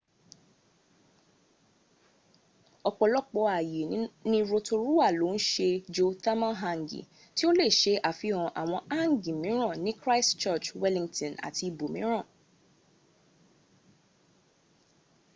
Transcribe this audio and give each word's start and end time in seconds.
ọ̀pọ̀lọpọ̀ 2.89 3.45
ààyè 3.57 3.83
ní 4.29 4.39
rotorua 4.49 5.07
ló 5.19 5.27
ń 5.33 5.37
se 5.49 5.67
geothermal 5.93 6.55
hangi 6.63 7.01
tí 7.35 7.43
ó 7.49 7.51
lè 7.59 7.67
se 7.79 7.93
àfihàn 8.09 8.49
àwọn 8.61 8.81
hangi 8.95 9.31
míràn 9.41 9.77
ní 9.83 9.91
christchurch 10.01 10.67
wellington 10.81 11.33
àti 11.47 11.63
ibòmíràn 11.69 12.25